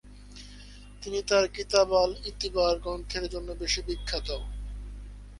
তিনি 1.03 1.19
তার 1.29 1.45
কিতাব 1.55 1.89
আল-ই'তিবার 1.95 2.73
গ্রন্থের 2.79 3.25
জন্য 3.33 3.49
বেশি 3.61 3.81
বিখ্যাত। 3.87 4.27